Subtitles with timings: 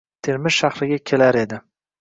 [0.27, 1.61] Termiz shahriga kelar edi.